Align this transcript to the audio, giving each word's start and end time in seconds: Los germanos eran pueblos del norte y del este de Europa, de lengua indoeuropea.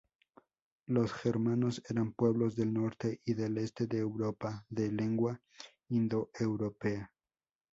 Los 0.87 1.13
germanos 1.13 1.83
eran 1.87 2.13
pueblos 2.13 2.55
del 2.55 2.73
norte 2.73 3.21
y 3.23 3.35
del 3.35 3.59
este 3.59 3.85
de 3.85 3.99
Europa, 3.99 4.65
de 4.67 4.91
lengua 4.91 5.39
indoeuropea. 5.89 7.13